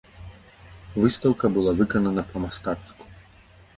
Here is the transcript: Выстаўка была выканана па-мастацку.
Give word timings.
Выстаўка 1.03 1.45
была 1.57 1.71
выканана 1.81 2.21
па-мастацку. 2.33 3.03